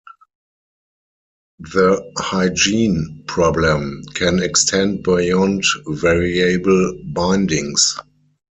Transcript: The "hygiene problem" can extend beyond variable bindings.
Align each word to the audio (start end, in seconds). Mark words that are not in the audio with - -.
The 1.59 2.11
"hygiene 2.17 3.23
problem" 3.27 4.01
can 4.15 4.41
extend 4.41 5.03
beyond 5.03 5.63
variable 5.85 6.99
bindings. 7.13 7.99